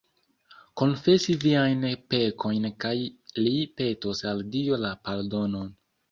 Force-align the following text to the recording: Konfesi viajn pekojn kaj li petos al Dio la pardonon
Konfesi 0.81 1.33
viajn 1.41 1.83
pekojn 2.13 2.65
kaj 2.85 2.93
li 3.41 3.53
petos 3.81 4.23
al 4.31 4.41
Dio 4.55 4.81
la 4.85 4.95
pardonon 5.09 5.69